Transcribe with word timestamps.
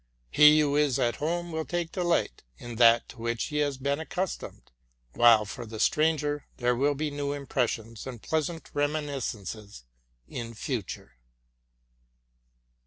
He 0.31 0.59
who 0.61 0.75
is 0.77 0.97
at 0.97 1.17
home 1.17 1.51
will 1.51 1.63
take 1.63 1.91
delight 1.91 2.41
in 2.57 2.77
that 2.77 3.07
to 3.09 3.19
which 3.19 3.43
he 3.49 3.57
has 3.57 3.77
been 3.77 3.99
accustomed; 3.99 4.71
while 5.13 5.45
for 5.45 5.63
the 5.63 5.79
stranger 5.79 6.47
there 6.57 6.75
will 6.75 6.95
be 6.95 7.11
new 7.11 7.33
impressions, 7.33 8.07
and 8.07 8.19
pleasant 8.19 8.71
reminiscences 8.73 9.83
in 10.27 10.55
future. 10.55 11.17